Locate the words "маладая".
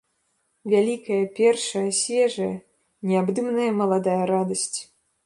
3.83-4.21